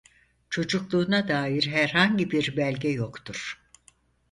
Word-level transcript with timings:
Çocukluğuna 0.49 1.27
dair 1.27 1.67
herhangi 1.67 2.31
bir 2.31 2.57
belge 2.57 2.89
yoktur. 2.89 3.61